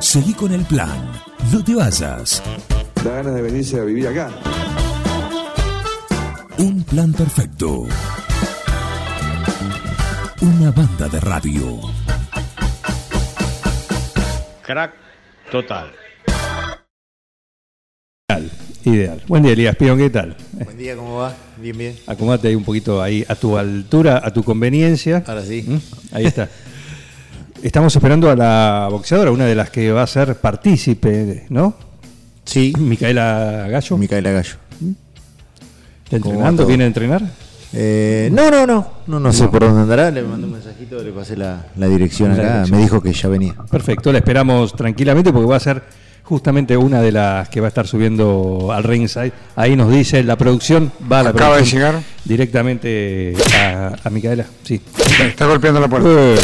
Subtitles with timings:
[0.00, 1.12] Seguí con el plan.
[1.52, 2.42] No te vayas.
[3.04, 4.30] Da ganas de venirse a vivir acá.
[6.58, 7.86] Un plan perfecto.
[10.40, 11.80] Una banda de radio.
[14.64, 14.94] Crack
[15.50, 15.92] total.
[18.28, 18.50] Ideal,
[18.84, 19.22] ideal.
[19.26, 20.36] Buen día, Elías Pion, ¿qué tal?
[20.52, 21.34] Buen día, ¿cómo va?
[21.56, 21.96] Bien, bien.
[22.06, 25.24] Acomódate ahí un poquito ahí a tu altura, a tu conveniencia.
[25.26, 25.64] Ahora sí.
[25.66, 26.14] ¿Mm?
[26.14, 26.48] Ahí está.
[27.62, 31.74] Estamos esperando a la boxeadora, una de las que va a ser partícipe, ¿no?
[32.44, 33.98] Sí, Micaela Gallo.
[33.98, 34.54] Micaela Gallo.
[36.04, 36.66] ¿Está ¿Cómo va entrenando?
[36.66, 37.22] ¿Viene a entrenar?
[37.74, 40.10] Eh, no, no, no, no, no sé por dónde andará.
[40.10, 42.52] Le mandé un mensajito, le pasé la, la dirección La acá.
[42.54, 42.76] dirección.
[42.78, 43.54] Me dijo que ya venía.
[43.70, 45.82] Perfecto, la esperamos tranquilamente porque va a ser
[46.22, 49.32] justamente una de las que va a estar subiendo al ringside.
[49.56, 52.00] Ahí nos dice la producción, va a la Acaba de llegar.
[52.24, 54.46] directamente a, a Micaela.
[54.62, 54.80] Sí.
[55.26, 56.08] Está golpeando la puerta.
[56.08, 56.36] Eh.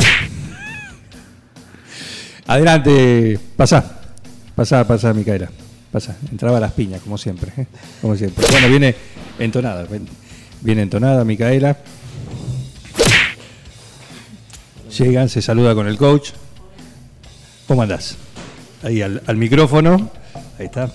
[2.46, 4.00] Adelante, pasá,
[4.54, 5.50] pasá, pasá, Micaela,
[5.90, 6.16] pasá.
[6.30, 7.66] Entraba a las piñas, como siempre, ¿eh?
[8.02, 8.44] como siempre.
[8.50, 8.94] Bueno, viene
[9.38, 9.86] entonada,
[10.60, 11.76] viene entonada Micaela.
[14.98, 16.30] Llegan, se saluda con el coach.
[17.66, 18.16] ¿Cómo andás?
[18.82, 20.10] Ahí al, al micrófono,
[20.58, 20.92] ahí está.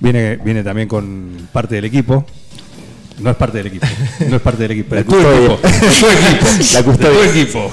[0.00, 2.24] Viene, viene también con parte del equipo.
[3.20, 3.86] No es parte del equipo,
[4.30, 7.10] no es parte del equipo, equipo, de tu equipo, La de custodia.
[7.12, 7.70] tu equipo.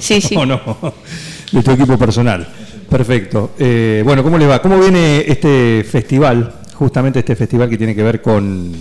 [0.00, 0.34] Sí, sí.
[0.34, 0.94] No, no,
[1.52, 2.46] de tu equipo personal.
[2.88, 3.52] Perfecto.
[3.58, 4.60] Eh, bueno, ¿cómo les va?
[4.60, 6.54] ¿Cómo viene este festival?
[6.74, 8.72] Justamente este festival que tiene que ver con,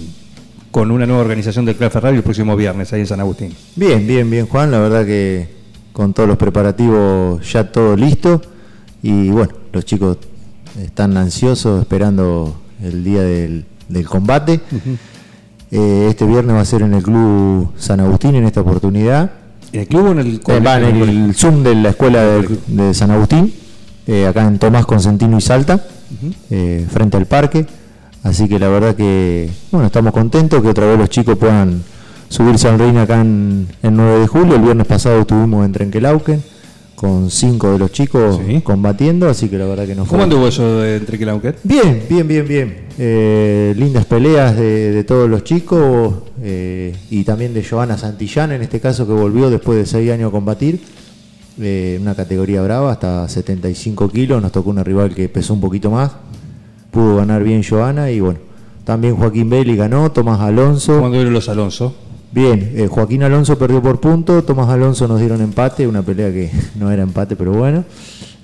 [0.72, 3.54] con una nueva organización del Club Ferrari el próximo viernes ahí en San Agustín.
[3.76, 4.72] Bien, bien, bien, Juan.
[4.72, 5.48] La verdad que
[5.94, 8.42] con todos los preparativos ya todo listo.
[9.02, 10.18] Y bueno, los chicos
[10.82, 14.60] están ansiosos esperando el día del, del combate.
[15.72, 19.32] Eh, este viernes va a ser en el Club San Agustín en esta oportunidad.
[19.72, 22.58] ¿En el club o en el Eh, va en el, Zoom de la escuela de,
[22.68, 23.54] de San Agustín,
[24.08, 25.84] eh, acá en Tomás Consentino y Salta,
[26.50, 27.66] eh, frente al parque.
[28.24, 31.84] Así que la verdad que, bueno, estamos contentos que otra vez los chicos puedan
[32.28, 34.56] subirse al ring acá en el 9 de julio.
[34.56, 36.44] El viernes pasado estuvimos en Trenquelauquen
[37.00, 38.60] con cinco de los chicos Sí.
[38.62, 41.18] combatiendo, así que la verdad que nos ¿Cómo anduvo eso de entre?
[41.64, 42.76] Bien, bien, bien, bien.
[42.98, 48.62] Eh, lindas peleas de, de todos los chicos eh, y también de Joana Santillán, en
[48.64, 50.82] este caso que volvió después de seis años a combatir.
[51.62, 54.42] eh, una categoría brava, hasta 75 kilos.
[54.42, 56.12] Nos tocó una rival que pesó un poquito más.
[56.92, 58.40] Pudo ganar bien Joana y bueno.
[58.84, 60.96] También Joaquín Belli ganó, Tomás Alonso.
[60.96, 61.96] ¿Cómo anduvieron los Alonso?
[62.32, 66.52] Bien, eh, Joaquín Alonso perdió por punto, Tomás Alonso nos dieron empate, una pelea que
[66.76, 67.84] no era empate, pero bueno.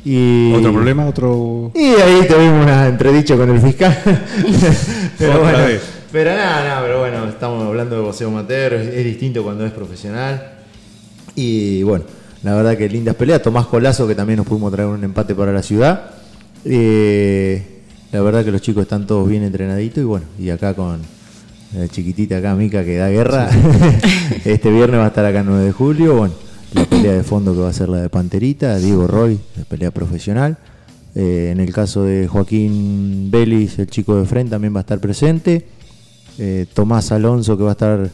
[0.04, 1.06] Y, ¿Otro problema?
[1.06, 1.72] ¿Otro...?
[1.74, 3.98] y ahí tuvimos una entredicho con el fiscal.
[5.18, 5.82] pero bueno, vez.
[6.12, 9.72] pero nada, nada, pero bueno, estamos hablando de boxeo amateur, es, es distinto cuando es
[9.72, 10.54] profesional.
[11.36, 12.06] Y bueno,
[12.44, 13.42] la verdad que lindas peleas.
[13.42, 16.12] Tomás Colazo, que también nos pudimos traer un empate para la ciudad.
[16.64, 17.82] Eh,
[18.12, 21.02] la verdad que los chicos están todos bien entrenaditos y bueno, y acá con
[21.78, 23.50] la chiquitita acá, Mica, que da guerra.
[24.46, 26.16] este viernes va a estar acá el 9 de julio.
[26.16, 26.34] Bueno,
[26.74, 29.92] la pelea de fondo que va a ser la de Panterita, Diego Roy, la pelea
[29.92, 30.58] profesional.
[31.16, 35.00] Eh, en el caso de Joaquín Vélez, el chico de frente, también va a estar
[35.00, 35.66] presente.
[36.38, 38.10] Eh, Tomás Alonso, que va a estar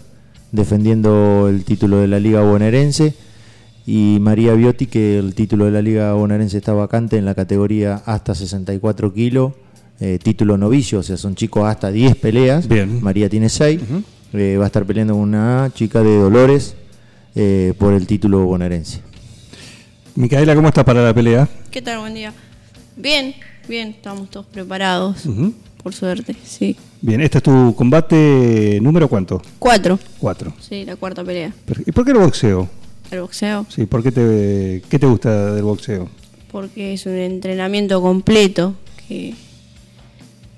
[0.51, 3.13] defendiendo el título de la Liga Bonaerense.
[3.85, 8.01] Y María Biotti, que el título de la Liga Bonaerense está vacante en la categoría
[8.05, 9.53] hasta 64 kilos.
[10.01, 12.67] Eh, título novicio, o sea, son chicos hasta 10 peleas.
[12.67, 13.01] Bien.
[13.01, 13.79] María tiene 6.
[14.33, 16.75] Eh, va a estar peleando con una chica de Dolores
[17.35, 19.01] eh, por el título bonaerense.
[20.15, 21.47] Micaela, ¿cómo está para la pelea?
[21.69, 21.99] ¿Qué tal?
[21.99, 22.33] Buen día.
[22.97, 23.33] Bien,
[23.69, 25.23] bien, estamos todos preparados.
[25.81, 26.75] Por suerte, sí.
[27.01, 29.41] Bien, ¿este es tu combate número cuánto?
[29.57, 29.97] Cuatro.
[30.19, 30.53] Cuatro.
[30.59, 31.53] Sí, la cuarta pelea.
[31.85, 32.69] ¿Y por qué el boxeo?
[33.09, 36.09] El boxeo, Sí, ¿por qué te, qué te gusta del boxeo?
[36.51, 38.75] porque es un entrenamiento completo
[39.07, 39.33] que,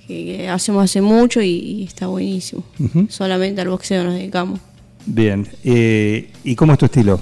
[0.08, 2.64] que- que hacemos hace mucho y, y está buenísimo.
[3.10, 4.60] Solamente al boxeo nos dedicamos.
[5.06, 7.20] Bien, eh, ¿y cómo es tu estilo?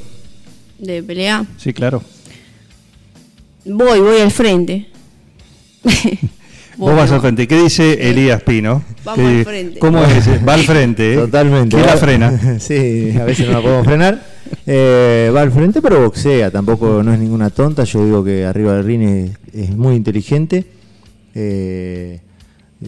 [0.80, 2.02] De pelea, Sí, claro.
[3.66, 4.88] voy, voy al frente.
[6.78, 7.48] Vos vas al frente.
[7.48, 8.84] ¿Qué dice Elías Pino?
[9.04, 9.80] Vamos ¿Qué- al frente.
[9.80, 10.28] ¿Cómo es?
[10.48, 11.14] Va al frente.
[11.14, 11.18] ¿eh?
[11.18, 11.76] Totalmente.
[11.76, 12.60] ¿Quién la frena?
[12.60, 14.32] sí, a veces no la podemos frenar.
[14.66, 16.50] Eh, va al frente, pero boxea.
[16.52, 17.84] Tampoco no es ninguna tonta.
[17.84, 20.66] Yo digo que arriba del ring es, es muy inteligente.
[21.36, 22.20] Eh,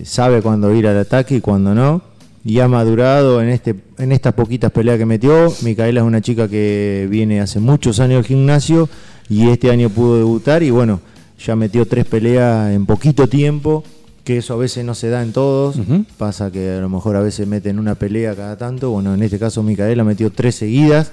[0.04, 2.02] sabe cuándo ir al ataque y cuándo no.
[2.46, 5.54] Y ha madurado en, este, en estas poquitas peleas que metió.
[5.64, 8.90] Micaela es una chica que viene hace muchos años al gimnasio
[9.30, 10.62] y este año pudo debutar.
[10.62, 11.00] Y bueno,
[11.46, 13.84] ya metió tres peleas en poquito tiempo.
[14.26, 15.78] Que eso a veces no se da en todos.
[16.18, 18.90] Pasa que a lo mejor a veces meten una pelea cada tanto.
[18.92, 21.12] Bueno, en este caso Micaela metió tres seguidas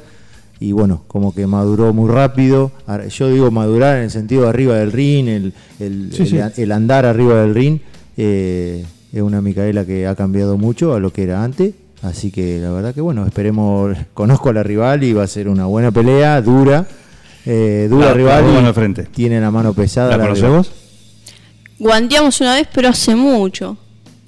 [0.61, 2.71] y bueno, como que maduró muy rápido.
[3.09, 6.37] Yo digo madurar en el sentido de arriba del ring, el, el- Sí, sí.
[6.39, 7.79] el- el andar arriba del ring.
[8.23, 11.75] Eh, es una Micaela que ha cambiado mucho a lo que era antes.
[12.03, 15.49] Así que la verdad que bueno, esperemos, conozco a la rival y va a ser
[15.49, 16.87] una buena pelea, dura.
[17.47, 18.45] eh, dura La- la rival.
[18.45, 19.03] dos y frente.
[19.05, 20.11] Tiene la mano pesada.
[20.11, 20.71] ¿La la vos?
[21.79, 23.77] Guanteamos una vez, pero hace mucho.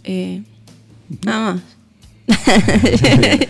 [0.04, 0.42] Eh,
[1.24, 1.62] nada más.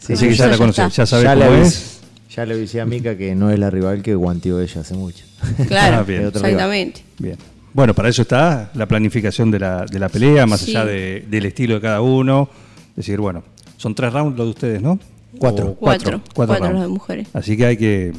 [0.00, 2.00] Sí, Así que sí, ya ya la conoces, ya sabes ya, le cómo avis- es.
[2.34, 5.24] ya le avisé a Mica que no es la rival que guanteó ella hace mucho.
[5.68, 6.26] Claro, Ah, bien.
[6.26, 7.02] Exactamente.
[7.18, 7.36] Bien.
[7.72, 10.70] Bueno, para eso está la planificación de la, de la pelea, más Sí.
[10.76, 12.48] allá de- del estilo de cada uno.
[12.90, 13.42] Es decir, bueno,
[13.76, 14.98] son tres rounds los de ustedes, ¿no?
[15.38, 15.68] Cuatro.
[15.68, 16.20] O Cuatro.
[16.34, 16.72] Cuatro rounds.
[16.74, 17.28] los de mujeres.
[17.32, 18.12] Así que hay que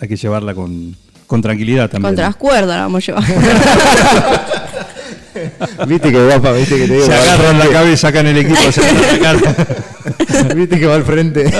[0.00, 0.96] hay que llevarla con,
[1.28, 2.10] con tranquilidad también.
[2.10, 3.24] Contra las cuerdas la vamos a llevar.
[5.88, 7.06] Viste que guapa, viste que te digo.
[7.06, 8.82] Se agarran la cabeza, sacan el equipo, se.
[10.54, 11.50] Viste que va al frente.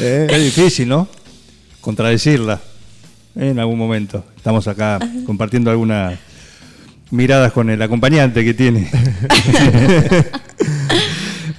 [0.00, 0.26] ¿Eh?
[0.30, 1.08] Es difícil, ¿no?
[1.80, 2.60] Contradecirla.
[3.34, 4.24] En algún momento.
[4.36, 6.18] Estamos acá compartiendo algunas
[7.10, 8.88] miradas con el acompañante que tiene.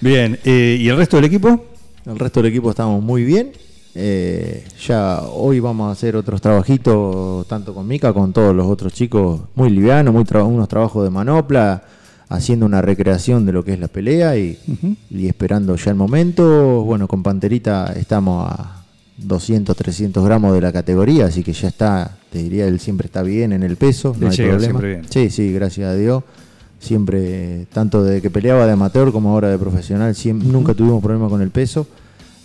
[0.01, 1.66] Bien, eh, ¿y el resto del equipo?
[2.06, 3.51] El resto del equipo estamos muy bien.
[3.95, 8.94] Eh, ya hoy vamos a hacer otros trabajitos, tanto con Mica, con todos los otros
[8.94, 11.83] chicos, muy livianos, muy tra- unos trabajos de manopla,
[12.30, 14.57] haciendo una recreación de lo que es la pelea y,
[15.10, 16.83] y esperando ya el momento.
[16.83, 18.78] Bueno, con Panterita estamos a
[19.24, 23.21] 200, 300 gramos de la categoría, así que ya está, te diría, él siempre está
[23.24, 24.71] bien en el peso, Le no hay llega problema.
[24.80, 25.06] siempre bien.
[25.10, 26.24] Sí, sí, gracias a Dios.
[26.80, 31.27] Siempre, tanto de que peleaba de amateur como ahora de profesional, siem- nunca tuvimos problema
[31.27, 31.86] con el peso,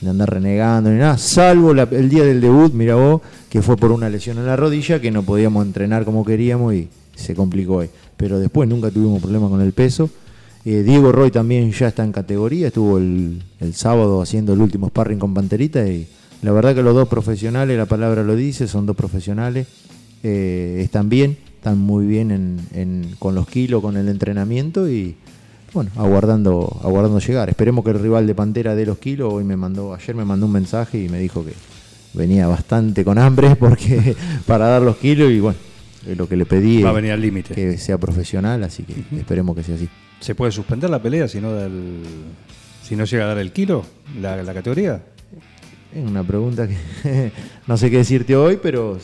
[0.00, 3.76] de andar renegando ni nada, salvo la- el día del debut, mira vos, que fue
[3.76, 7.80] por una lesión en la rodilla, que no podíamos entrenar como queríamos y se complicó
[7.80, 7.90] ahí.
[8.16, 10.10] Pero después nunca tuvimos problema con el peso.
[10.64, 14.88] Eh, Diego Roy también ya está en categoría, estuvo el, el sábado haciendo el último
[14.88, 16.08] sparring con Panterita y
[16.44, 19.66] la verdad que los dos profesionales, la palabra lo dice, son dos profesionales,
[20.22, 25.16] eh, están bien, están muy bien en, en- con los kilos, con el entrenamiento y
[25.72, 27.48] bueno, aguardando, aguardando llegar.
[27.48, 29.32] Esperemos que el rival de Pantera dé los kilos.
[29.32, 31.52] Hoy me mandó, ayer me mandó un mensaje y me dijo que
[32.12, 34.14] venía bastante con hambre porque
[34.46, 35.58] para dar los kilos y bueno,
[36.06, 37.54] eh, lo que le pedí Va a es venir al límite.
[37.54, 39.88] que sea profesional, así que esperemos que sea así.
[40.20, 42.02] ¿Se puede suspender la pelea si no, da el-
[42.82, 43.84] si no llega a dar el kilo,
[44.20, 45.02] la, la categoría?
[45.94, 47.30] Es una pregunta que
[47.68, 48.98] no sé qué decirte hoy, pero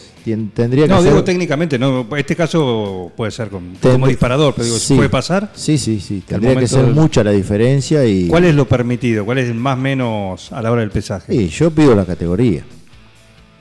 [0.54, 1.10] tendría que No, ser...
[1.12, 2.04] digo técnicamente, no.
[2.16, 4.96] Este caso puede ser Ten- como disparador, pero digo, Sí.
[4.96, 5.52] ¿puede pasar?
[5.54, 6.24] Sí, sí, sí.
[6.26, 8.26] Tendría que ser del- mucha la diferencia y...
[8.26, 9.24] ¿Cuál es lo permitido?
[9.24, 11.32] ¿Cuál es el más menos a la hora del pesaje?
[11.32, 12.64] Sí, yo pido la categoría.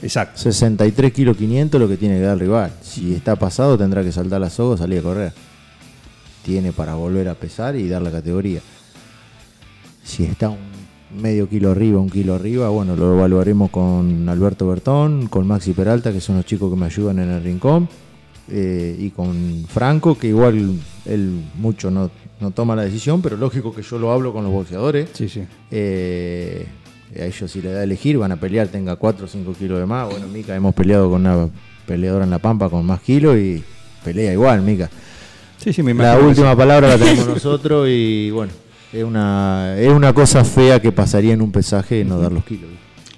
[0.02, 0.40] Exacto.
[0.40, 2.72] 63 kilos 500 lo que tiene que dar el rival.
[2.82, 5.34] Si está pasado tendrá que saltar la soga, salir a correr.
[6.44, 8.62] Tiene para volver a pesar y dar la categoría.
[10.04, 10.58] Si está un
[11.12, 16.12] medio kilo arriba, un kilo arriba, bueno, lo evaluaremos con Alberto Bertón, con Maxi Peralta,
[16.12, 17.90] que son los chicos que me ayudan en el rincón,
[18.50, 23.74] eh, y con Franco, que igual él mucho no, no toma la decisión, pero lógico
[23.74, 25.10] que yo lo hablo con los boxeadores.
[25.14, 25.44] Sí, sí.
[25.72, 26.66] Eh,
[27.18, 29.80] a ellos si le da a elegir van a pelear, tenga 4 o 5 kilos
[29.80, 30.10] de más.
[30.10, 31.50] Bueno, Mica hemos peleado con una
[31.86, 33.64] peleadora en La Pampa con más kilos y
[34.04, 34.90] pelea igual, Mica.
[35.58, 38.54] Sí, sí, me La imagino que última palabra la tenemos nosotros y bueno,
[38.94, 42.70] es una, es una cosa fea que pasaría en un pesaje no dar los kilos.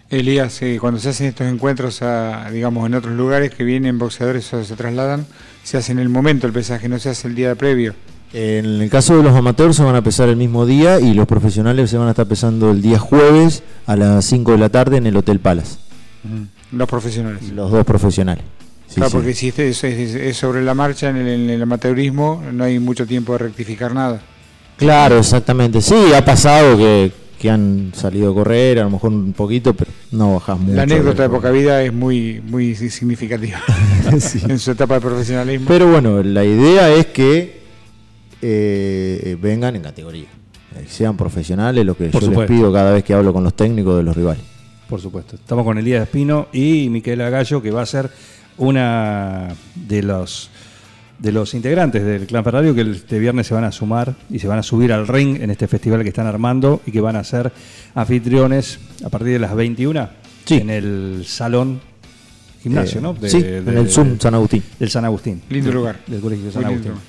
[0.09, 4.53] Elías, eh, cuando se hacen estos encuentros, a, digamos, en otros lugares que vienen boxeadores
[4.53, 5.25] o se trasladan,
[5.63, 7.93] se hace en el momento el pesaje, no se hace el día previo.
[8.33, 11.27] En el caso de los amateurs se van a pesar el mismo día y los
[11.27, 14.97] profesionales se van a estar pesando el día jueves a las 5 de la tarde
[14.97, 15.77] en el Hotel Palace.
[16.71, 17.49] Los profesionales.
[17.53, 18.43] Los dos profesionales.
[18.87, 19.15] Sí, claro, sí.
[19.17, 22.63] porque si este es, es- es sobre la marcha en el, en el amateurismo, no
[22.65, 24.21] hay mucho tiempo de rectificar nada.
[24.81, 25.79] Claro, exactamente.
[25.81, 29.91] Sí, ha pasado que, que han salido a correr, a lo mejor un poquito, pero
[30.11, 30.75] no bajas mucho.
[30.75, 33.59] La anécdota de poca vida es muy, muy significativa
[34.19, 34.41] Sí.
[34.49, 35.67] en su etapa de profesionalismo.
[35.67, 37.61] Pero bueno, la idea es que
[38.41, 40.25] eh, vengan en categoría.
[40.75, 42.51] Eh, Sean profesionales, lo que Por yo supuesto.
[42.53, 44.43] les pido cada vez que hablo con los técnicos de los rivales.
[44.89, 45.35] Por supuesto.
[45.35, 48.09] Estamos con Elías Espino y Miquela Gallo, que va a ser
[48.57, 50.49] una de los
[51.21, 54.47] de los integrantes del Clan Ferrario que este viernes se van a sumar y se
[54.47, 57.23] van a subir al ring en este festival que están armando y que van a
[57.23, 57.51] ser
[57.93, 60.09] anfitriones a partir de las 21
[60.45, 60.55] Sí.
[60.55, 61.79] en el salón
[62.63, 63.13] gimnasio, Eh, ¿no?
[63.13, 64.63] De- sí, de- en el Zoom San Agustín.
[64.79, 65.41] del San Agustín.
[65.49, 65.99] Lindo lugar.
[66.07, 66.91] Del Colegio de San Muy Agustín.
[66.93, 67.05] lindo.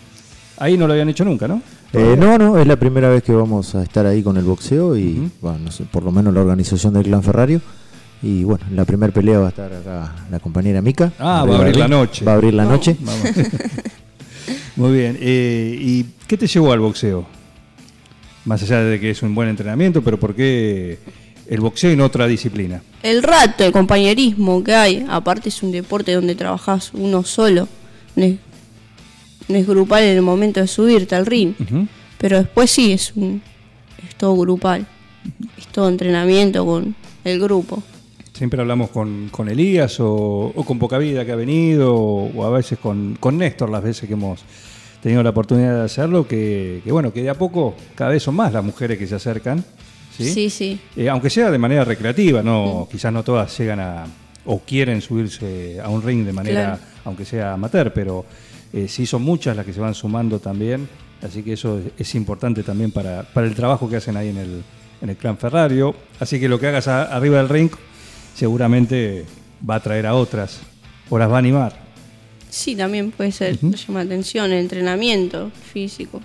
[0.59, 1.62] Ahí no lo habían hecho nunca, ¿no?
[1.95, 4.97] Eh, no, no, es la primera vez que vamos a estar ahí con el boxeo
[4.97, 7.61] y, bueno, no sé, por lo menos la organización del Clan Ferrario.
[8.23, 11.12] Y bueno, la primera pelea va a estar acá la compañera Mica.
[11.19, 12.25] Ah, va a abrir la noche.
[12.25, 12.97] Va a abrir la noche.
[13.00, 13.23] Vamos.
[14.76, 15.19] Muy bien.
[15.21, 17.26] eh, ¿Y qué te llevó al boxeo?
[18.45, 20.99] Más allá de que es un buen entrenamiento, pero ¿por qué
[21.49, 22.83] el boxeo en otra disciplina.
[23.02, 25.05] El rato, el compañerismo que hay.
[25.09, 27.69] Aparte es un deporte donde trabajás uno solo.
[28.17, 28.37] No es,
[29.49, 31.55] no es grupal en el momento de subirte al ring.
[32.19, 33.43] Pero después sí, es, un,
[34.07, 34.87] es todo grupal.
[35.59, 37.83] Es todo entrenamiento con el grupo.
[38.33, 42.45] Siempre hablamos con, con Elías o, o con Poca Vida que ha venido, o, o
[42.47, 44.41] a veces con, con Néstor las veces que hemos
[45.03, 48.35] tenido la oportunidad de hacerlo, que, que bueno, que de a poco cada vez son
[48.37, 49.62] más las mujeres que se acercan.
[50.17, 50.25] ¿sí?
[50.33, 50.81] Sí, sí.
[50.97, 54.05] Eh, aunque sea de manera recreativa, no, quizás no todas llegan a
[54.45, 56.83] o quieren subirse a un ring de manera, Claro.
[57.05, 58.25] aunque sea amateur, pero
[58.73, 60.89] eh, sí son muchas las que se van sumando también,
[61.23, 64.39] así que eso es, es importante también para, para el trabajo que hacen ahí en
[64.39, 64.62] el,
[65.01, 65.95] en el clan Ferrario.
[66.19, 67.71] Así que lo que hagas a- arriba del ring
[68.35, 69.25] seguramente
[69.69, 70.61] va a traer a otras
[71.11, 71.75] o las va a animar.
[72.51, 73.59] Sí, también puede ser.
[73.61, 76.21] Llama la atención el entrenamiento físico.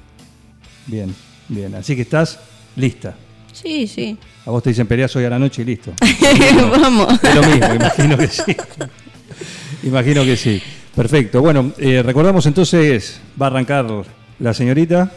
[0.87, 1.13] Bien,
[1.47, 2.39] bien, así que estás
[2.75, 3.15] lista.
[3.53, 4.17] Sí, sí.
[4.45, 5.93] A vos te dicen peleas hoy a la noche y listo.
[6.81, 7.19] Vamos.
[7.23, 8.55] Es lo mismo, imagino que sí.
[9.83, 10.61] Imagino que sí.
[10.95, 11.41] Perfecto.
[11.41, 13.85] Bueno, eh, recordamos entonces, va a arrancar
[14.39, 15.11] la señorita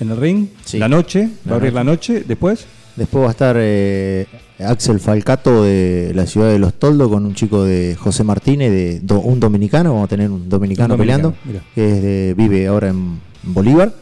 [0.00, 0.78] en el ring, Sí.
[0.78, 1.74] la noche, va a abrir noche.
[1.74, 2.66] la noche, después.
[2.96, 4.26] Después va a estar eh,
[4.58, 9.00] Axel Falcato de la ciudad de Los Toldos con un chico de José Martínez, de
[9.00, 11.64] do- un dominicano, vamos a tener un dominicano, Un dominicano, peleando, mira.
[11.74, 13.94] que es de- vive ahora en Bolívar.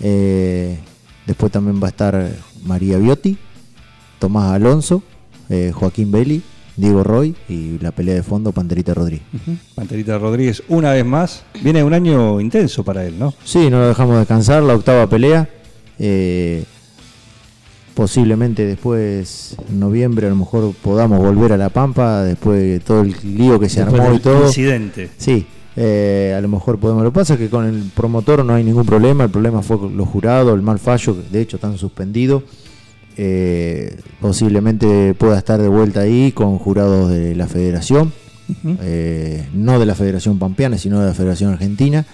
[0.00, 0.78] Eh,
[1.26, 2.30] después también va a estar
[2.64, 3.36] María Biotti,
[4.18, 5.02] Tomás Alonso,
[5.48, 6.42] eh, Joaquín Belli,
[6.76, 9.24] Diego Roy y la pelea de fondo Panterita Rodríguez.
[9.74, 11.42] Panterita Rodríguez, una vez más.
[11.62, 13.34] Viene un año intenso para él, ¿no?
[13.44, 15.48] Sí, no lo dejamos descansar, la octava pelea.
[15.98, 16.64] Eh,
[17.94, 23.02] posiblemente después, en noviembre, a lo mejor podamos volver a La Pampa, después de todo
[23.02, 24.46] el lío que se Después armó y todo.
[24.46, 25.10] incidente.
[25.16, 27.02] Sí, eh, a lo mejor podemos.
[27.02, 29.78] Lo que pasa es que con el promotor no hay ningún problema, el problema fue
[29.78, 32.42] con los jurados, el mal fallo, que de hecho están suspendidos.
[33.16, 38.12] Eh, posiblemente pueda estar de vuelta ahí con jurados de la federación,
[38.82, 42.06] eh, no de la Federación Pampeana, sino de la Federación Argentina,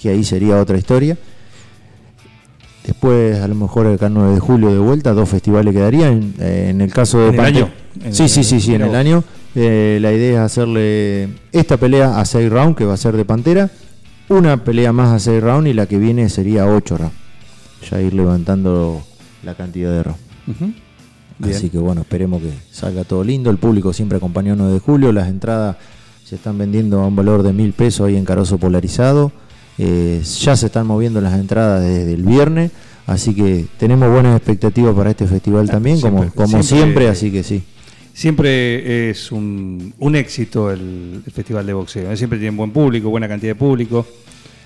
[0.00, 1.18] que ahí sería otra historia.
[2.84, 6.34] Después, a lo mejor el 9 de julio de vuelta, dos festivales quedarían.
[6.38, 7.68] Eh, en el caso de ¿En el año?
[8.04, 9.24] En Sí, el- sí, sí, sí, en el año.
[9.54, 13.24] Eh, la idea es hacerle esta pelea a 6 rounds, que va a ser de
[13.24, 13.70] Pantera.
[14.28, 17.14] Una pelea más a 6 rounds y la que viene sería 8 rounds.
[17.90, 19.02] Ya ir levantando
[19.42, 20.20] la cantidad de rounds.
[21.38, 21.56] Bien.
[21.56, 23.50] Así que bueno, esperemos que salga todo lindo.
[23.50, 25.12] El público siempre acompañó el 9 de julio.
[25.12, 25.76] Las entradas
[26.24, 29.32] se están vendiendo a un valor de mil pesos ahí en Carozo Polarizado.
[29.78, 32.70] Eh, ya se están moviendo las entradas desde el viernes.
[33.06, 37.30] Así que tenemos buenas expectativas para este festival también, como, siempre- como siempre- siempre, así
[37.30, 37.62] que sí.
[38.14, 42.10] Siempre es un, un éxito el, el festival de boxeo.
[42.12, 42.16] ¿eh?
[42.16, 44.06] Siempre tienen buen público, buena cantidad de público.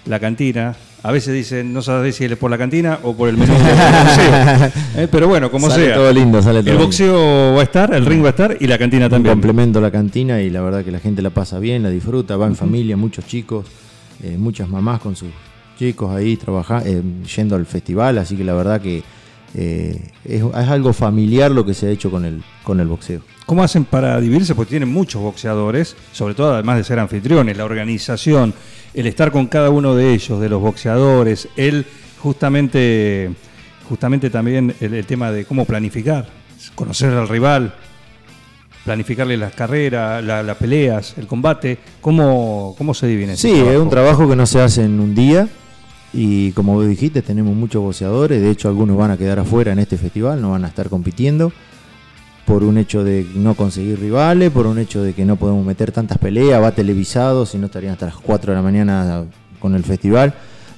[0.07, 0.77] La cantina.
[1.03, 4.71] A veces dicen, no sabes si es por la cantina o por el menú boxeo.
[4.97, 5.09] ¿eh?
[5.11, 5.95] Pero bueno, como Sale sea.
[5.95, 6.85] todo lindo, sale todo el lindo.
[6.85, 9.35] boxeo va a estar, el ring va a estar y la cantina Un también.
[9.35, 12.47] complemento la cantina y la verdad que la gente la pasa bien, la disfruta, va
[12.47, 13.65] en familia, muchos chicos,
[14.23, 15.31] eh, muchas mamás con sus
[15.79, 16.89] chicos ahí trabajando,
[17.37, 19.03] yendo al festival, así que la verdad que
[19.55, 23.23] eh, es, algo familiar lo que se ha hecho con el, con el boxeo.
[23.47, 24.55] ¿Cómo hacen para dividirse?
[24.55, 28.53] Porque tienen muchos boxeadores, sobre todo además de ser anfitriones, la organización,
[28.93, 31.87] el estar con cada uno de ellos, de los boxeadores, el
[32.19, 33.31] justamente,
[33.89, 36.29] justamente también el tema de cómo planificar,
[36.75, 37.75] conocer al rival,
[38.93, 43.35] planificarle las carreras, la- las peleas, el combate, ¿cómo, cómo se divide?
[43.35, 45.47] ese Sí, es un trabajo que no se hace en un día
[46.15, 49.79] y como vos dijiste, tenemos muchos boxeadores, de hecho algunos van a quedar afuera en
[49.79, 51.53] este festival, no van a estar compitiendo
[52.47, 55.93] por un hecho de no conseguir rivales, por un hecho de que no podemos meter
[55.93, 59.25] tantas peleas, va televisado, si no estarían hasta las 4 de la mañana
[59.61, 60.33] con el festival.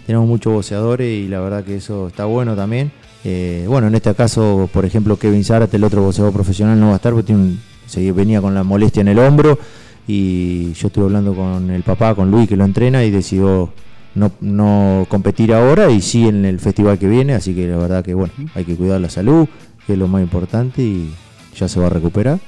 [0.04, 2.90] Tenemos muchos boxeadores y la verdad que eso está bueno también.
[3.22, 6.94] Eh, bueno, en este caso, por ejemplo, Kevin Zárate, el otro boxeador profesional, no va
[6.94, 9.58] a estar porque tiene un- se venía con la molestia en el hombro
[10.06, 13.72] y yo estuve hablando con el papá, con Luis, que lo entrena y decidió
[14.14, 18.04] no, no competir ahora y sí en el festival que viene, así que la verdad
[18.04, 19.48] que bueno, hay que cuidar la salud,
[19.86, 21.12] que es lo más importante y
[21.56, 22.38] ya se va a recuperar.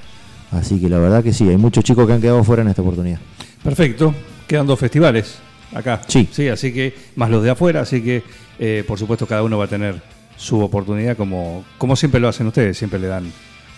[0.52, 2.82] Así que la verdad que sí, hay muchos chicos que han quedado fuera en esta
[2.82, 3.18] oportunidad.
[3.64, 4.14] Perfecto,
[4.46, 5.38] quedan dos festivales
[5.74, 6.02] acá.
[6.06, 6.28] Sí.
[6.30, 8.22] Sí, así que más los de afuera, así que
[8.60, 10.00] eh, por supuesto cada uno va a tener
[10.36, 13.32] su oportunidad como, como siempre lo hacen ustedes, siempre le dan,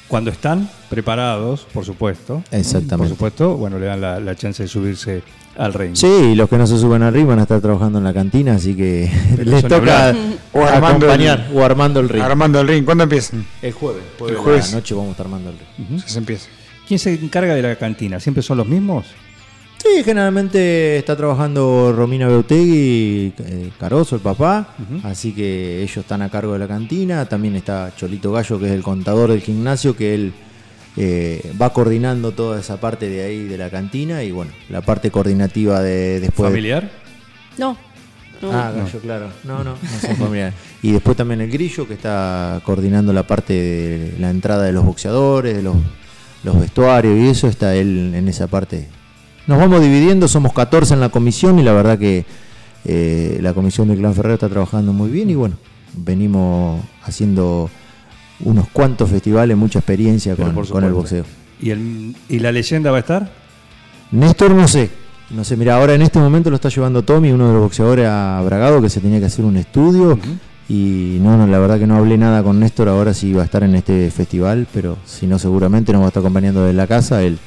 [0.08, 2.42] cuando están preparados, por supuesto.
[2.50, 2.96] Exactamente.
[2.96, 5.23] Por supuesto, bueno, le dan la, la chance de subirse
[5.56, 5.94] al ring.
[5.94, 8.12] Sí, y los que no se suben al ring van a estar trabajando en la
[8.12, 10.14] cantina, así que les eso ni toca.
[10.52, 12.23] O armando acompañar el- o armando el ring.
[12.23, 13.46] Armando el ring, ¿cuándo empiezan?
[13.62, 14.66] el jueves, El jueves.
[14.66, 16.00] de la noche vamos a estar armando el ring.
[16.00, 16.49] Ya se empieza.
[16.87, 18.20] ¿Quién se encarga de la cantina?
[18.20, 19.06] ¿Siempre son los mismos?
[19.84, 24.68] Sí, generalmente está trabajando Romina Beutegui, eh, Caroso, el papá,
[25.02, 27.26] así que ellos están a cargo de la cantina.
[27.26, 30.32] También está Cholito Gallo, que es el contador del gimnasio, que él
[30.96, 35.10] eh, va coordinando toda esa parte de ahí de la cantina y bueno, la parte
[35.10, 36.48] coordinativa de después.
[36.48, 36.90] ¿Familiar?
[37.58, 37.76] No.
[38.40, 38.52] no.
[38.52, 39.28] Ah, Gallo, claro.
[39.44, 40.54] No, no, no son familiares.
[40.82, 44.82] Y después también el Grillo, que está coordinando la parte de la entrada de los
[44.82, 45.76] boxeadores, de los,
[46.42, 48.88] los vestuarios y eso, está él en esa parte.
[49.46, 52.24] Nos vamos dividiendo, somos 14 en la comisión y la verdad que
[52.84, 55.56] eh, la comisión del Clan Ferrero está trabajando muy bien y bueno,
[55.94, 57.70] venimos haciendo
[58.40, 61.24] unos cuantos festivales, mucha experiencia con, el boxeo.
[61.60, 63.30] ¿Y, el, ¿Y la leyenda va a estar?
[64.10, 64.90] Néstor no sé.
[65.30, 68.06] No sé, mira, ahora en este momento lo está llevando Tommy, uno de los boxeadores
[68.06, 70.18] a Bragado, que se tenía que hacer un estudio.
[70.68, 73.44] Y no, no, la verdad que no hablé nada con Néstor ahora si va a
[73.44, 76.86] estar en este festival, pero si no, seguramente nos va a estar acompañando desde la
[76.86, 77.22] casa.
[77.22, 77.38] Él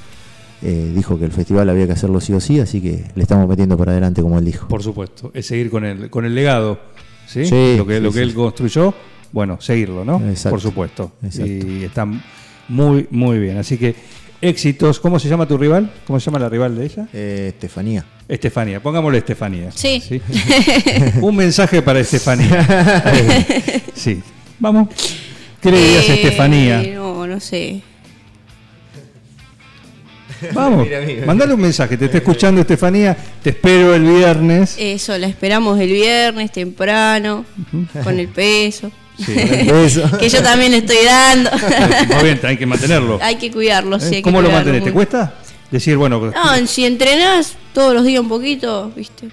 [0.61, 3.47] eh, dijo que el festival había que hacerlo sí o sí, así que le estamos
[3.47, 4.67] metiendo para adelante, como él dijo.
[4.67, 5.31] Por supuesto.
[5.33, 6.79] Es seguir con el, con el legado.
[7.27, 7.45] ¿sí?
[7.45, 8.23] Sí, lo que, sí, lo que sí.
[8.23, 8.93] él construyó,
[9.31, 10.17] bueno, seguirlo, ¿no?
[10.27, 10.49] Exacto.
[10.51, 11.11] Por supuesto.
[11.23, 11.51] Exacto.
[11.51, 12.07] Y está
[12.69, 13.57] muy, muy bien.
[13.57, 13.95] Así que
[14.41, 14.99] éxitos.
[14.99, 15.91] ¿Cómo se llama tu rival?
[16.05, 17.07] ¿Cómo se llama la rival de ella?
[17.13, 18.05] Eh, Estefanía.
[18.27, 18.81] Estefanía.
[18.81, 19.71] Pongámosle Estefanía.
[19.71, 20.01] Sí.
[21.21, 23.03] Un mensaje para Estefanía.
[23.93, 24.21] sí.
[24.59, 24.89] Vamos.
[25.61, 26.83] ¿Qué le dirías a Eh, Estefanía?
[26.95, 27.81] No, no sé.
[30.53, 30.87] Vamos.
[31.25, 31.97] Mandale un mensaje.
[31.97, 33.15] Te está escuchando Estefanía.
[33.41, 34.75] Te espero el viernes.
[34.77, 37.45] Eso, la esperamos el viernes temprano,
[38.03, 38.91] con el peso.
[39.17, 39.33] Sí.
[39.35, 40.15] Eso.
[40.19, 41.49] que yo también estoy dando.
[42.13, 43.17] Muy bien, hay que mantenerlo.
[43.19, 44.05] hay que cuidarlo, sí.
[44.07, 44.11] ¿Eh?
[44.17, 44.83] que ¿Cómo lo mantenés?
[44.83, 45.33] ¿Te cuesta?
[45.71, 49.29] Decir, bueno, No, si entrenás todos los días un poquito, ¿viste?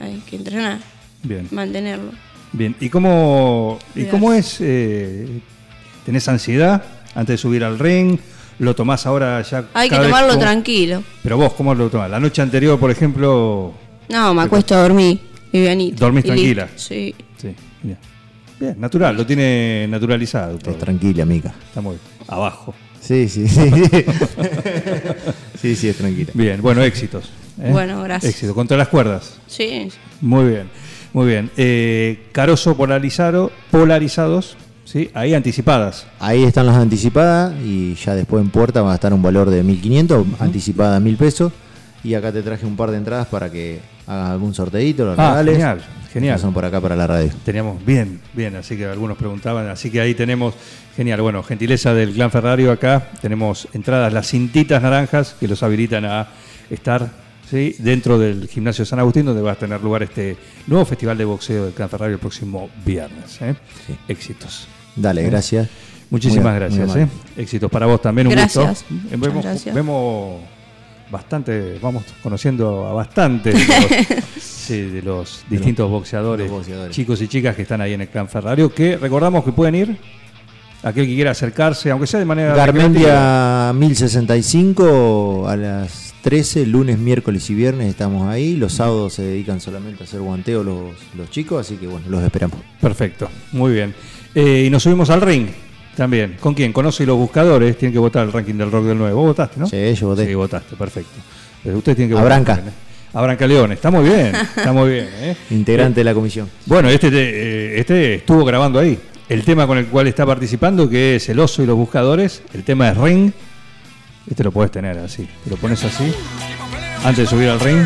[0.00, 0.78] Hay que entrenar,
[1.22, 2.10] bien, mantenerlo.
[2.52, 2.74] bien.
[2.80, 4.56] ¿Y cómo, y cómo es?
[4.58, 5.28] eh,
[6.04, 6.82] ¿Tenés ansiedad
[7.14, 8.18] antes de subir al ring?
[8.60, 9.64] ¿Lo tomás ahora ya?
[9.74, 11.02] Hay que tomarlo como- tranquilo.
[11.22, 12.10] Pero vos, ¿cómo lo tomás?
[12.10, 13.72] La noche anterior, por ejemplo...
[14.08, 15.18] No, me acuesto a dormir,
[15.52, 15.96] livianito.
[15.98, 16.34] ¿Dormís y listo.
[16.42, 16.68] tranquila?
[16.76, 17.14] Sí.
[17.38, 17.98] Sí, bien.
[18.58, 20.72] Bien, natural, lo tiene naturalizado todo.
[20.72, 21.54] Estés tranquila, amiga.
[21.68, 21.96] Está muy
[22.28, 22.74] abajo.
[23.00, 23.70] Sí, sí, sí.
[25.60, 26.30] sí, sí, es tranquila.
[26.34, 27.30] Bien, bueno, éxitos.
[27.60, 27.70] ¿eh?
[27.72, 28.32] Bueno, gracias.
[28.34, 29.38] Éxito, contra las cuerdas.
[29.46, 29.88] Sí.
[30.20, 30.68] Muy bien,
[31.14, 31.50] muy bien.
[31.56, 34.56] Eh, Caroso polarizado, polarizados,
[34.90, 35.10] ¿sí?
[35.14, 36.06] Ahí anticipadas.
[36.18, 39.62] Ahí están las anticipadas y ya después en puerta va a estar un valor de
[39.62, 41.52] 1500, anticipada 1000 pesos.
[42.02, 45.30] Y acá te traje un par de entradas para que hagas algún sorteito, los Ah,
[45.32, 45.52] regales.
[45.54, 45.80] genial,
[46.12, 46.38] genial.
[46.38, 47.30] Son por acá para la radio.
[47.44, 50.54] Teníamos bien, bien, así que algunos preguntaban, así que ahí tenemos,
[50.96, 56.06] genial, bueno, gentileza del Clan Ferrario acá, tenemos entradas, las cintitas naranjas que los habilitan
[56.06, 56.28] a
[56.70, 57.10] estar
[57.50, 57.76] ¿sí?
[57.80, 61.66] dentro del gimnasio San Agustín, donde va a tener lugar este nuevo festival de boxeo
[61.66, 63.42] del Clan Ferrario el próximo viernes.
[63.42, 63.54] ¿eh?
[63.86, 63.94] Sí.
[64.08, 64.66] Éxitos.
[64.96, 65.68] Dale, gracias.
[66.10, 66.96] Muchísimas Muy- gracias.
[66.96, 67.08] ¿eh?
[67.36, 68.84] Éxitos para vos también, un Gracias.
[68.88, 68.94] gusto.
[68.94, 69.74] Muchas Vemos, gracias.
[69.74, 70.40] vemos
[71.10, 76.94] bastante, vamos conociendo a bastante de los, sí, de los distintos boxeadores, los boxeadores.
[76.94, 79.96] chicos y chicas que están ahí en el Clan Ferrario, que recordamos que pueden ir,
[80.82, 82.54] aquel que quiera acercarse, aunque sea de manera.
[82.54, 88.56] Garmendia 1065 a las 13, lunes, miércoles y viernes estamos ahí.
[88.56, 92.22] Los sábados se dedican solamente a hacer guanteo los, los chicos, así que bueno, los
[92.22, 92.58] esperamos.
[92.80, 93.94] Perfecto, muy bien.
[94.34, 95.48] Eh, y nos subimos al ring
[95.96, 96.36] también.
[96.40, 96.72] ¿Con quién?
[96.72, 99.12] Conoce y los buscadores, tienen que votar el ranking del rock del 9.
[99.14, 99.66] Vos votaste, ¿no?
[99.66, 100.26] Sí, yo voté.
[100.26, 101.10] Sí, votaste, perfecto.
[101.64, 102.54] Pero usted tiene que A votar Branca.
[102.56, 102.86] también, ¿eh?
[103.12, 105.08] A Branca León, está muy bien, está muy bien.
[105.20, 105.36] ¿eh?
[105.50, 106.48] Integrante de la comisión.
[106.66, 107.16] Bueno, este, te-
[107.76, 108.98] eh, este estuvo grabando ahí.
[109.28, 112.62] El tema con el cual está participando, que es El oso y los buscadores, el
[112.62, 113.32] tema es Ring.
[114.30, 115.28] Este lo puedes tener así.
[115.44, 116.12] Te lo pones así,
[117.04, 117.84] antes de subir al ring,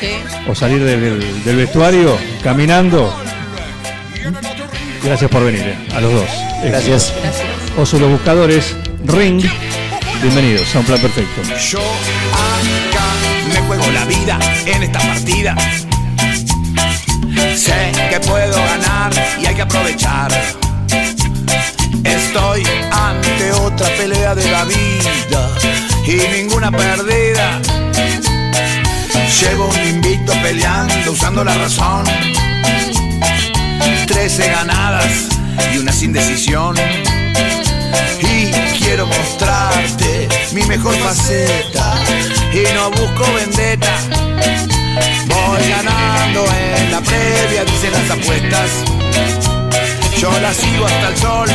[0.00, 0.08] Sí.
[0.48, 3.12] o salir del, del- del vestuario, caminando.
[5.06, 6.28] Gracias por venir, eh, a los dos.
[6.64, 7.12] Gracias.
[7.22, 7.78] Gracias.
[7.78, 9.40] Oso los buscadores, Ring.
[10.20, 11.42] Bienvenidos a un plan perfecto.
[11.70, 13.04] Yo acá
[13.48, 15.54] me juego la vida en esta partida.
[17.54, 20.32] Sé que puedo ganar y hay que aprovechar.
[22.02, 25.50] Estoy ante otra pelea de la vida
[26.04, 27.60] y ninguna perdida.
[29.40, 32.04] Llevo un invicto peleando usando la razón.
[34.06, 35.28] Trece ganadas
[35.72, 36.76] y una sin decisión
[38.20, 41.94] y quiero mostrarte mi mejor faceta
[42.52, 43.94] y no busco vendetta.
[45.26, 48.70] Voy ganando en la previa, dicen las apuestas.
[50.18, 51.48] Yo la sigo hasta el sol,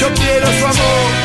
[0.00, 1.24] yo quiero su amor.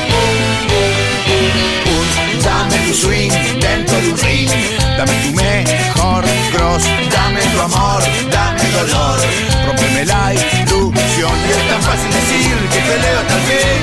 [2.43, 4.49] Dame tu swing dentro de un ring,
[4.97, 6.23] dame tu mejor
[6.53, 9.19] cross, dame tu amor, dame dolor,
[9.67, 11.33] rompeme la ilusión.
[11.47, 13.81] Y es tan fácil decir que peleo el fin,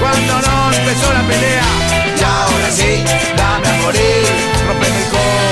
[0.00, 1.68] cuando no empezó la pelea.
[2.18, 3.02] Y ahora sí,
[3.36, 4.24] dame a morir,
[4.66, 5.43] rompeme el corazón.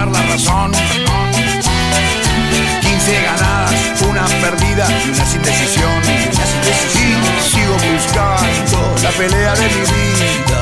[0.00, 0.72] Usar la razón.
[2.80, 3.74] 15 ganadas,
[4.08, 6.02] una perdida y una sin decisión.
[6.94, 7.16] Y
[7.50, 10.58] sigo buscando la pelea de mi vida,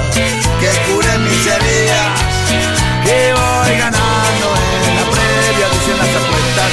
[0.60, 2.18] que cure mis heridas,
[3.04, 4.46] que voy ganando
[4.86, 6.72] en la previa, dicen las apuestas.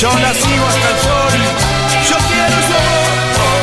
[0.00, 1.34] Yo la sigo hasta el sol,
[2.08, 3.62] yo quiero su amor.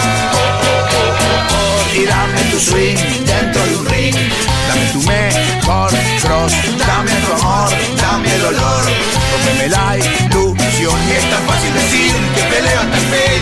[1.93, 3.20] Y dame tu swing
[9.41, 10.97] rompeme la ilusión.
[11.07, 13.41] Y es tan fácil decir que peleo hasta el fin,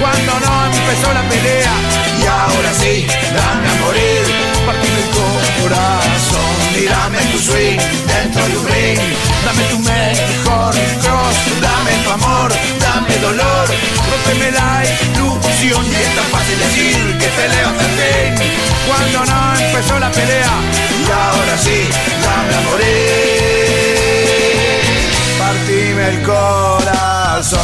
[0.00, 1.74] cuando no empezó la pelea
[2.20, 4.22] y ahora sí, dame a morir,
[4.66, 5.10] partime el
[5.62, 6.52] corazón.
[6.74, 9.00] Y dame tu swing dentro de un ring,
[9.44, 13.66] dame tu mejor cross, dame tu amor, dame dolor,
[14.10, 15.84] rompeme la ilusión.
[15.86, 18.48] Y es tan fácil decir que peleo hasta el fin,
[18.88, 20.51] cuando no empezó la pelea
[26.22, 27.58] preparado.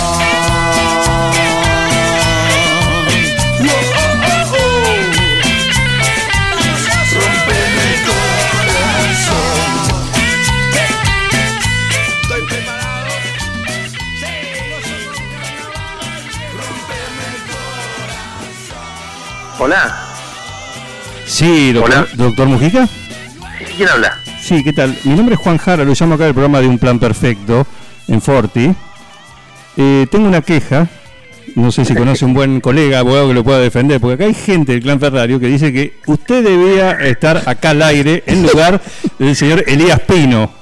[19.61, 20.05] Hola,
[21.27, 22.07] Sí, doctor, Hola.
[22.15, 22.89] doctor Mujica.
[23.77, 24.19] ¿quién habla?
[24.41, 24.97] Sí, ¿qué tal?
[25.05, 27.67] Mi nombre es Juan Jara, lo llamo acá del programa de Un Plan Perfecto
[28.09, 28.75] en Forti.
[29.77, 30.89] Eh, tengo una queja,
[31.55, 34.35] no sé si conoce un buen colega, abogado que lo pueda defender, porque acá hay
[34.35, 38.81] gente del clan Ferrario que dice que usted debía estar acá al aire en lugar
[39.19, 40.53] del señor Elías Pino.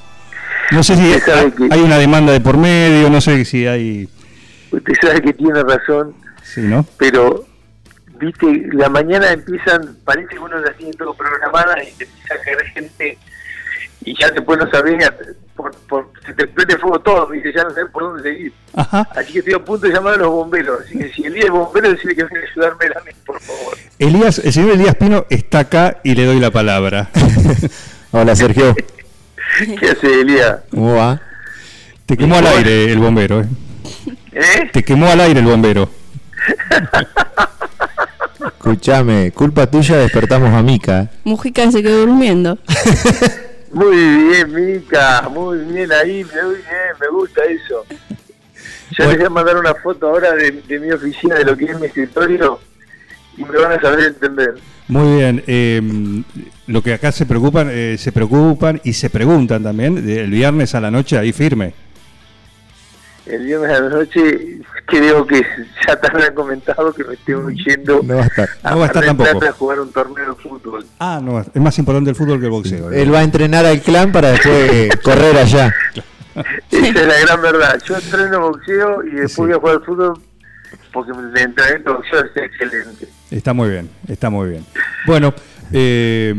[0.73, 1.33] No sé si
[1.71, 4.09] hay, una demanda de por medio, no sé si hay...
[4.73, 6.85] Usted sabe que tiene razón, Sí, ¿no?
[6.99, 7.47] pero
[8.19, 12.39] viste, la mañana empiezan, parece que uno la tiene todo programada y te empieza a
[12.39, 13.19] caer gente
[14.05, 15.11] y ya después no sabés,
[15.55, 18.53] por, por, se te prende fuego todo, viste, ya no sabes por dónde seguir.
[18.75, 19.09] Ajá.
[19.17, 21.45] Así que estoy a punto de llamar a los bomberos, así que si el día
[21.45, 23.77] es bombero, decirle que venga a ayudarme a mí, por favor.
[23.99, 27.11] Elías, el señor Elías Pino está acá y le doy la palabra.
[28.13, 28.75] Hola Sergio,
[29.81, 30.61] ¿Qué hace Elías?
[30.71, 31.21] ¿cómo va?
[32.05, 33.47] Te quemó al aire el bombero, ¿eh?
[34.33, 34.71] ¿Eh?
[34.73, 35.91] Te quemó al aire el bombero.
[38.59, 41.11] Escuchame, culpa tuya despertamos a Mica.
[41.25, 42.59] Mujica se quedó durmiendo.
[43.77, 47.85] Muy bien, Mica, muy bien ahí, muy bien, me gusta eso.
[48.93, 51.79] Yo les voy a mandar una foto ahora de, mi oficina, de lo que es
[51.79, 52.59] mi escritorio,
[53.37, 54.55] y me van a saber entender.
[54.89, 55.45] Muy bien.
[55.47, 55.83] eh,
[56.69, 60.81] lo que acá se preocupan, eh, se preocupan y se preguntan también el viernes a
[60.81, 61.75] la noche ahí firme.
[63.27, 65.43] El viernes a la noche creo que
[65.87, 68.49] ya te habrán comentado que me estoy yendo No va a estar.
[68.65, 69.45] No va a estar tampoco.
[69.45, 70.87] A jugar un torneo de fútbol.
[71.01, 72.91] Ah, no, es más importante el fútbol que el boxeo.
[72.93, 75.75] Él va a entrenar al clan para después correr allá.
[76.71, 77.81] Esa es la gran verdad.
[77.85, 79.41] Yo entreno boxeo y después Sí.
[79.43, 80.21] voy a jugar al fútbol
[80.93, 83.09] porque el entrenamiento de boxeo es excelente.
[83.31, 84.65] Está muy bien, está muy bien.
[85.07, 85.35] Bueno,
[85.73, 86.33] eh,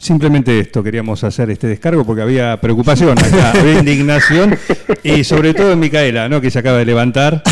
[0.00, 4.58] simplemente esto queríamos hacer este descargo porque había preocupación acá, había indignación
[5.02, 6.40] y sobre todo en Micaela, ¿no?
[6.40, 7.42] Que se acaba de levantar.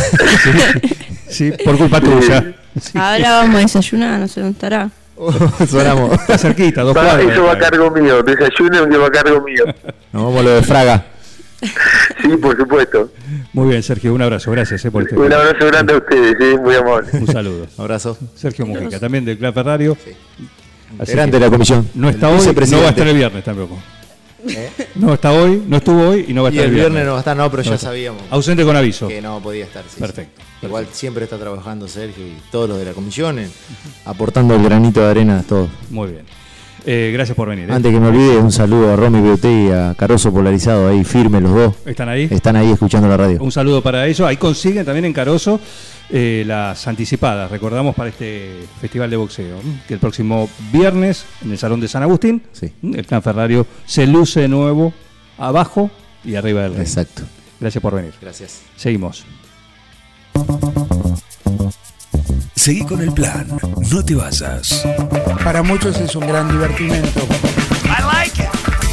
[1.29, 2.55] Sí, sí, por culpa tuya.
[2.81, 2.99] Sí.
[2.99, 4.91] Ahora vamos a desayunar, no sé dónde estará.
[5.69, 6.13] Sonamos.
[6.13, 7.27] Está cerquita, dos cuadras.
[7.27, 9.65] eso va a cargo mío, desayuno que va a cargo mío.
[10.13, 11.07] Nos vamos a lo de Fraga.
[11.61, 13.11] Sí, por supuesto.
[13.53, 15.17] Muy bien, Sergio, un abrazo, gracias eh, por este.
[15.17, 17.09] Un abrazo grande a ustedes, sí, muy amable.
[17.13, 17.67] Un saludo.
[17.77, 18.17] Abrazo.
[18.37, 19.97] Sergio Mujica, también del Club Ferrario.
[20.01, 20.17] Así
[20.93, 21.89] Integrante de la comisión.
[21.95, 23.79] No está hoy, no va a estar el viernes tampoco.
[24.95, 27.05] No está hoy, no estuvo hoy y no va a Y estar el el viernes
[27.05, 27.89] no va a estar, no, pero ya está.
[27.89, 28.23] sabíamos.
[28.31, 29.09] Ausente con aviso.
[29.09, 29.83] Que no podía estar.
[29.85, 30.01] sí, sí.
[30.01, 33.51] Perfecto, Igual siempre está trabajando Sergio y todos los de la comisión, en-
[34.05, 35.69] aportando el granito de arena a todos.
[35.91, 36.25] Muy bien.
[36.91, 37.69] Eh, gracias por venir.
[37.69, 37.73] ¿eh?
[37.75, 41.39] Antes que me olvide, un saludo a Romy Beauté y a Caroso Polarizado, ahí firme
[41.39, 41.75] los dos.
[41.85, 42.29] ¿Están ahí?
[42.31, 43.43] Están ahí escuchando la radio.
[43.43, 44.27] Un saludo para ellos.
[44.27, 45.61] Ahí consiguen también en Caroso
[46.09, 49.59] eh, las anticipadas, recordamos, para este festival de boxeo.
[49.87, 52.73] Que el próximo viernes, en el Salón de San Agustín, Sí.
[52.83, 54.95] el Ferrario se luce de nuevo
[55.37, 55.91] abajo
[56.25, 56.81] y arriba del ring.
[56.81, 57.23] Exacto.
[57.61, 58.15] Gracias por venir.
[58.23, 58.63] Gracias.
[58.77, 59.27] Seguimos.
[62.59, 63.47] Seguí con el plan,
[63.93, 64.85] no te vayas.
[65.45, 67.21] Para muchos es un gran divertimento.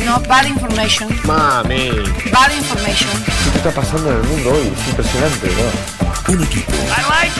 [0.06, 1.10] No, bad information.
[1.24, 1.90] Mami,
[2.32, 3.10] Bad information.
[3.52, 4.72] ¿Qué está pasando en el mundo hoy?
[4.80, 5.74] Es impresionante, ¿verdad?
[6.28, 6.74] Un equipo,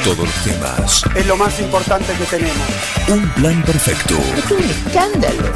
[0.04, 2.68] todos los temas, Es lo más importante que tenemos.
[3.08, 4.16] un plan perfecto.
[4.36, 5.54] Es un escándalo.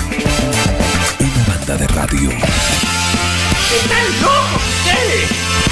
[1.20, 2.30] Una banda de radio.
[2.30, 5.69] ¿Están locos ustedes?